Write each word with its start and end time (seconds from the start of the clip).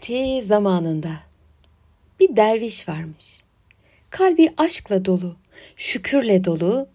Vakti 0.00 0.42
zamanında 0.42 1.10
bir 2.20 2.36
derviş 2.36 2.88
varmış. 2.88 3.40
Kalbi 4.10 4.52
aşkla 4.56 5.04
dolu, 5.04 5.36
şükürle 5.76 6.44
dolu 6.44 6.88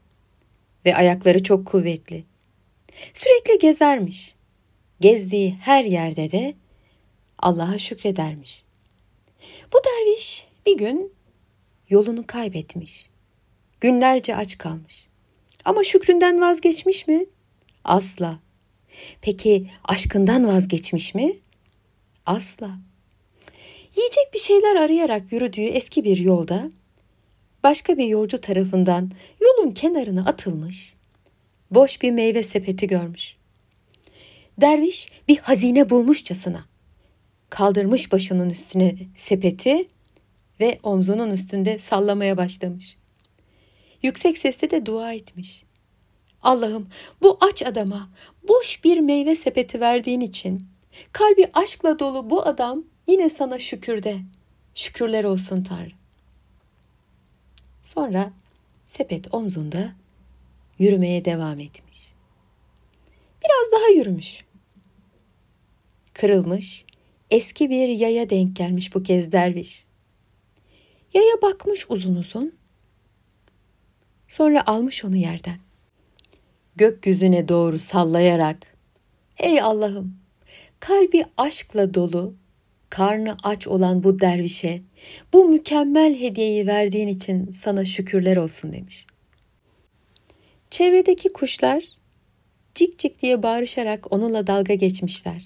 ve 0.85 0.95
ayakları 0.95 1.43
çok 1.43 1.67
kuvvetli. 1.67 2.23
Sürekli 3.13 3.59
gezermiş. 3.59 4.35
Gezdiği 4.99 5.55
her 5.61 5.83
yerde 5.83 6.31
de 6.31 6.53
Allah'a 7.39 7.77
şükredermiş. 7.77 8.63
Bu 9.73 9.77
derviş 9.85 10.47
bir 10.65 10.77
gün 10.77 11.13
yolunu 11.89 12.27
kaybetmiş. 12.27 13.09
Günlerce 13.81 14.35
aç 14.35 14.57
kalmış. 14.57 15.07
Ama 15.65 15.83
şükründen 15.83 16.41
vazgeçmiş 16.41 17.07
mi? 17.07 17.25
Asla. 17.83 18.39
Peki 19.21 19.71
aşkından 19.83 20.47
vazgeçmiş 20.47 21.15
mi? 21.15 21.37
Asla. 22.25 22.85
Yiyecek 23.97 24.33
bir 24.33 24.39
şeyler 24.39 24.75
arayarak 24.75 25.31
yürüdüğü 25.31 25.61
eski 25.61 26.03
bir 26.03 26.17
yolda 26.17 26.71
başka 27.63 27.97
bir 27.97 28.07
yolcu 28.07 28.41
tarafından 28.41 29.11
yolun 29.41 29.71
kenarına 29.71 30.25
atılmış 30.25 30.95
boş 31.71 32.01
bir 32.01 32.11
meyve 32.11 32.43
sepeti 32.43 32.87
görmüş. 32.87 33.35
Derviş 34.61 35.09
bir 35.27 35.37
hazine 35.37 35.89
bulmuşçasına 35.89 36.65
kaldırmış 37.49 38.11
başının 38.11 38.49
üstüne 38.49 38.95
sepeti 39.15 39.87
ve 40.59 40.79
omzunun 40.83 41.31
üstünde 41.31 41.79
sallamaya 41.79 42.37
başlamış. 42.37 42.97
Yüksek 44.03 44.37
sesle 44.37 44.69
de 44.69 44.85
dua 44.85 45.13
etmiş. 45.13 45.63
Allah'ım 46.43 46.89
bu 47.21 47.37
aç 47.41 47.63
adama 47.63 48.09
boş 48.47 48.83
bir 48.83 48.99
meyve 48.99 49.35
sepeti 49.35 49.79
verdiğin 49.79 50.21
için 50.21 50.67
kalbi 51.11 51.47
aşkla 51.53 51.99
dolu 51.99 52.29
bu 52.29 52.45
adam 52.45 52.83
yine 53.07 53.29
sana 53.29 53.59
şükürde. 53.59 54.19
Şükürler 54.75 55.23
olsun 55.23 55.63
Tanrı. 55.63 55.91
Sonra 57.83 58.33
sepet 58.85 59.33
omzunda 59.33 59.95
yürümeye 60.79 61.25
devam 61.25 61.59
etmiş. 61.59 62.13
Biraz 63.43 63.71
daha 63.71 63.89
yürümüş. 63.89 64.45
Kırılmış, 66.13 66.85
eski 67.31 67.69
bir 67.69 67.87
yaya 67.87 68.29
denk 68.29 68.55
gelmiş 68.55 68.95
bu 68.95 69.03
kez 69.03 69.31
derviş. 69.31 69.85
Yaya 71.13 71.41
bakmış 71.41 71.85
uzun 71.89 72.15
uzun. 72.15 72.55
Sonra 74.27 74.63
almış 74.65 75.05
onu 75.05 75.15
yerden. 75.15 75.59
Gökyüzüne 76.75 77.47
doğru 77.47 77.79
sallayarak 77.79 78.75
Ey 79.37 79.61
Allah'ım 79.61 80.17
kalbi 80.79 81.25
aşkla 81.37 81.93
dolu, 81.93 82.33
karnı 82.95 83.37
aç 83.43 83.67
olan 83.67 84.03
bu 84.03 84.19
dervişe 84.19 84.81
bu 85.33 85.45
mükemmel 85.49 86.19
hediyeyi 86.19 86.67
verdiğin 86.67 87.07
için 87.07 87.51
sana 87.51 87.85
şükürler 87.85 88.37
olsun 88.37 88.73
demiş. 88.73 89.07
Çevredeki 90.69 91.33
kuşlar 91.33 91.83
cik 92.75 92.99
cik 92.99 93.21
diye 93.21 93.43
bağırışarak 93.43 94.13
onunla 94.13 94.47
dalga 94.47 94.73
geçmişler. 94.73 95.43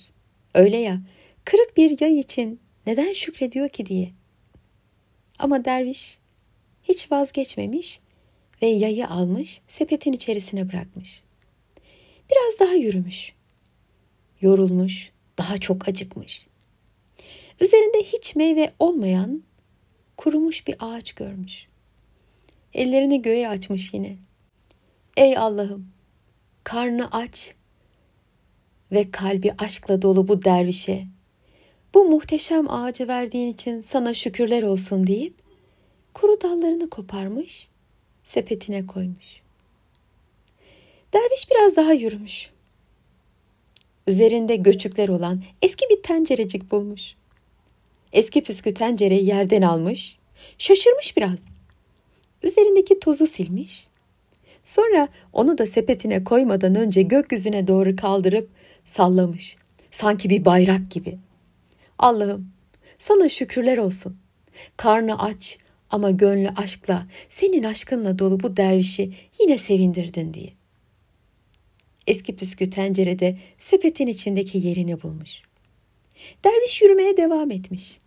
Öyle 0.55 0.77
ya, 0.77 1.01
kırık 1.45 1.77
bir 1.77 2.01
yay 2.01 2.19
için 2.19 2.59
neden 2.87 3.13
şükrediyor 3.13 3.69
ki 3.69 3.85
diye. 3.85 4.11
Ama 5.39 5.65
derviş 5.65 6.17
hiç 6.83 7.11
vazgeçmemiş 7.11 7.99
ve 8.61 8.67
yayı 8.67 9.07
almış 9.07 9.61
sepetin 9.67 10.13
içerisine 10.13 10.69
bırakmış. 10.69 11.23
Biraz 12.31 12.59
daha 12.59 12.73
yürümüş. 12.73 13.33
Yorulmuş, 14.41 15.11
daha 15.37 15.57
çok 15.57 15.87
acıkmış. 15.87 16.48
Üzerinde 17.61 18.03
hiç 18.03 18.35
meyve 18.35 18.73
olmayan 18.79 19.43
kurumuş 20.17 20.67
bir 20.67 20.75
ağaç 20.79 21.13
görmüş. 21.13 21.67
Ellerini 22.73 23.21
göğe 23.21 23.49
açmış 23.49 23.93
yine. 23.93 24.17
Ey 25.17 25.37
Allah'ım, 25.37 25.87
karnı 26.63 27.11
aç 27.11 27.55
ve 28.91 29.11
kalbi 29.11 29.53
aşkla 29.57 30.01
dolu 30.01 30.27
bu 30.27 30.43
dervişe 30.43 31.07
bu 31.93 32.05
muhteşem 32.05 32.69
ağacı 32.69 33.07
verdiğin 33.07 33.53
için 33.53 33.81
sana 33.81 34.13
şükürler 34.13 34.63
olsun 34.63 35.07
deyip 35.07 35.33
kuru 36.13 36.41
dallarını 36.41 36.89
koparmış, 36.89 37.67
sepetine 38.23 38.87
koymuş. 38.87 39.41
Derviş 41.13 41.51
biraz 41.51 41.75
daha 41.75 41.93
yürümüş. 41.93 42.49
Üzerinde 44.07 44.55
göçükler 44.55 45.09
olan 45.09 45.43
eski 45.61 45.85
bir 45.89 46.03
tencerecik 46.03 46.71
bulmuş. 46.71 47.15
Eski 48.13 48.43
püskü 48.43 48.73
tencereyi 48.73 49.25
yerden 49.25 49.61
almış, 49.61 50.19
şaşırmış 50.57 51.17
biraz. 51.17 51.47
Üzerindeki 52.43 52.99
tozu 52.99 53.27
silmiş. 53.27 53.87
Sonra 54.65 55.07
onu 55.33 55.57
da 55.57 55.67
sepetine 55.67 56.23
koymadan 56.23 56.75
önce 56.75 57.01
gökyüzüne 57.01 57.67
doğru 57.67 57.95
kaldırıp 57.95 58.49
sallamış. 58.85 59.55
Sanki 59.91 60.29
bir 60.29 60.45
bayrak 60.45 60.91
gibi. 60.91 61.17
Allah'ım 61.99 62.51
sana 62.97 63.29
şükürler 63.29 63.77
olsun. 63.77 64.17
Karnı 64.77 65.19
aç 65.21 65.57
ama 65.89 66.11
gönlü 66.11 66.49
aşkla, 66.49 67.07
senin 67.29 67.63
aşkınla 67.63 68.19
dolu 68.19 68.39
bu 68.39 68.57
dervişi 68.57 69.13
yine 69.41 69.57
sevindirdin 69.57 70.33
diye. 70.33 70.53
Eski 72.07 72.35
püskü 72.35 72.69
tencerede 72.69 73.37
sepetin 73.57 74.07
içindeki 74.07 74.57
yerini 74.57 75.03
bulmuş. 75.03 75.41
Derviş 76.45 76.81
yürümeye 76.81 77.17
devam 77.17 77.51
etmiş. 77.51 77.99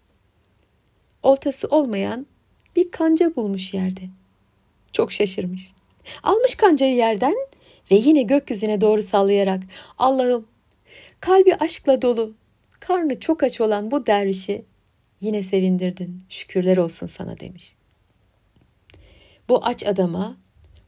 Oltası 1.22 1.68
olmayan 1.68 2.26
bir 2.76 2.90
kanca 2.90 3.36
bulmuş 3.36 3.74
yerde. 3.74 4.02
Çok 4.92 5.12
şaşırmış. 5.12 5.72
Almış 6.22 6.54
kancayı 6.54 6.94
yerden 6.94 7.34
ve 7.90 7.94
yine 7.94 8.22
gökyüzüne 8.22 8.80
doğru 8.80 9.02
sallayarak 9.02 9.62
Allah'ım 9.98 10.46
kalbi 11.20 11.54
aşkla 11.54 12.02
dolu, 12.02 12.34
karnı 12.80 13.20
çok 13.20 13.42
aç 13.42 13.60
olan 13.60 13.90
bu 13.90 14.06
dervişi 14.06 14.64
yine 15.20 15.42
sevindirdin. 15.42 16.22
Şükürler 16.28 16.76
olsun 16.76 17.06
sana 17.06 17.40
demiş. 17.40 17.74
Bu 19.48 19.64
aç 19.64 19.86
adama 19.86 20.36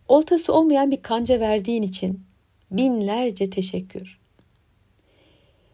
oltası 0.08 0.52
olmayan 0.52 0.90
bir 0.90 1.02
kanca 1.02 1.40
verdiğin 1.40 1.82
için 1.82 2.20
binlerce 2.70 3.50
teşekkür. 3.50 4.18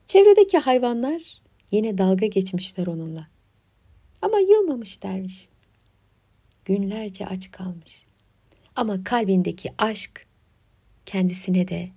Çevredeki 0.07 0.59
hayvanlar 0.59 1.40
yine 1.71 1.99
dalga 1.99 2.27
geçmişler 2.27 2.87
onunla. 2.87 3.29
Ama 4.23 4.39
yılmamış 4.39 5.03
derviş. 5.03 5.49
Günlerce 6.65 7.27
aç 7.27 7.51
kalmış. 7.51 8.07
Ama 8.77 9.05
kalbindeki 9.05 9.73
aşk 9.79 10.27
kendisine 11.07 11.69
de, 11.69 11.91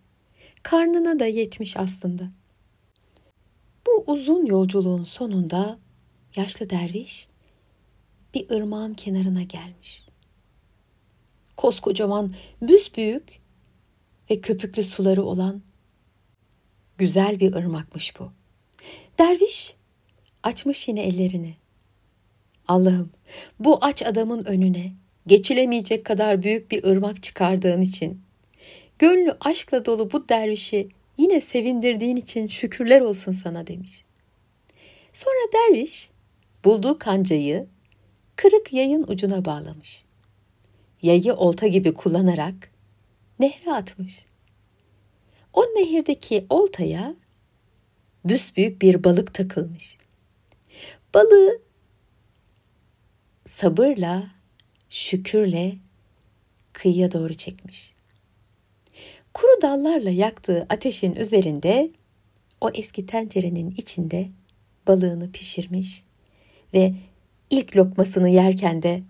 karnına 0.63 1.19
da 1.19 1.25
yetmiş 1.25 1.77
aslında. 1.77 2.31
Bu 3.87 4.03
uzun 4.07 4.45
yolculuğun 4.45 5.03
sonunda 5.03 5.79
yaşlı 6.35 6.69
derviş 6.69 7.27
bir 8.33 8.49
ırmağın 8.49 8.93
kenarına 8.93 9.43
gelmiş. 9.43 10.05
Koskocaman, 11.57 12.35
büsbüyük 12.61 13.41
ve 14.29 14.41
köpüklü 14.41 14.83
suları 14.83 15.23
olan 15.23 15.61
güzel 16.97 17.39
bir 17.39 17.53
ırmakmış 17.53 18.19
bu. 18.19 18.31
Derviş 19.19 19.75
açmış 20.43 20.87
yine 20.87 21.03
ellerini. 21.03 21.55
Allah'ım 22.67 23.11
bu 23.59 23.77
aç 23.81 24.03
adamın 24.03 24.45
önüne 24.45 24.91
geçilemeyecek 25.27 26.05
kadar 26.05 26.43
büyük 26.43 26.71
bir 26.71 26.83
ırmak 26.83 27.23
çıkardığın 27.23 27.81
için, 27.81 28.21
gönlü 28.99 29.37
aşkla 29.41 29.85
dolu 29.85 30.11
bu 30.11 30.29
dervişi 30.29 30.89
yine 31.17 31.41
sevindirdiğin 31.41 32.15
için 32.15 32.47
şükürler 32.47 33.01
olsun 33.01 33.31
sana 33.31 33.67
demiş. 33.67 34.03
Sonra 35.13 35.51
derviş 35.53 36.09
bulduğu 36.65 36.99
kancayı 36.99 37.67
kırık 38.35 38.73
yayın 38.73 39.05
ucuna 39.07 39.45
bağlamış. 39.45 40.03
Yayı 41.01 41.33
olta 41.33 41.67
gibi 41.67 41.93
kullanarak 41.93 42.71
nehre 43.39 43.73
atmış. 43.73 44.25
O 45.53 45.61
nehirdeki 45.61 46.45
oltaya 46.49 47.15
büsbüyük 48.25 48.81
bir 48.81 49.03
balık 49.03 49.33
takılmış. 49.33 49.97
Balığı 51.13 51.61
sabırla, 53.47 54.31
şükürle 54.89 55.75
kıyıya 56.73 57.11
doğru 57.11 57.33
çekmiş. 57.33 57.93
Kuru 59.33 59.61
dallarla 59.61 60.09
yaktığı 60.09 60.65
ateşin 60.69 61.15
üzerinde 61.15 61.91
o 62.61 62.69
eski 62.73 63.05
tencerenin 63.05 63.71
içinde 63.71 64.29
balığını 64.87 65.31
pişirmiş 65.31 66.03
ve 66.73 66.93
ilk 67.49 67.77
lokmasını 67.77 68.29
yerken 68.29 68.81
de 68.81 69.03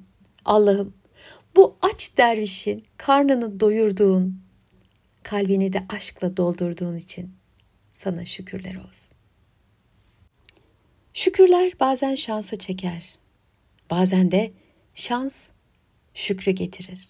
Allah'ım 0.46 0.94
bu 1.56 1.78
aç 1.82 2.18
dervişin 2.18 2.84
karnını 2.98 3.60
doyurduğun, 3.60 4.42
kalbini 5.24 5.74
de 5.74 5.82
aşkla 5.90 6.38
doldurduğun 6.38 6.96
için 6.96 7.32
sana 8.04 8.26
şükürler 8.26 8.76
olsun. 8.76 9.12
Şükürler 11.14 11.72
bazen 11.80 12.16
şansa 12.16 12.56
çeker. 12.58 13.16
Bazen 13.92 14.32
de 14.32 14.52
şans 14.94 15.36
şükrü 16.14 16.52
getirir. 16.52 17.08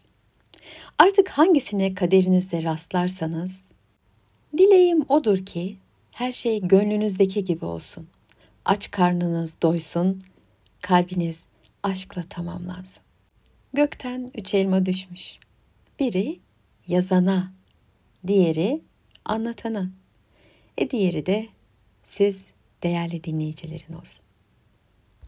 Artık 0.98 1.30
hangisine 1.30 1.94
kaderinizde 1.94 2.64
rastlarsanız 2.64 3.62
dileğim 4.58 5.06
odur 5.10 5.46
ki 5.46 5.78
her 6.12 6.32
şey 6.32 6.62
gönlünüzdeki 6.62 7.44
gibi 7.44 7.66
olsun. 7.66 8.08
Aç 8.66 8.92
karnınız 8.92 9.62
doysun, 9.62 10.24
kalbiniz 10.82 11.44
aşkla 11.84 12.24
tamamlansın. 12.24 13.04
Gökten 13.74 14.32
üç 14.36 14.54
elma 14.54 14.86
düşmüş. 14.86 15.40
Biri 16.00 16.40
yazana, 16.88 17.54
diğeri 18.28 18.82
anlatana. 19.26 19.90
E 20.78 20.90
diğeri 20.90 21.26
de 21.26 21.48
siz 22.06 22.46
değerli 22.84 23.24
dinleyicilerin 23.24 23.94
olsun. 23.94 24.26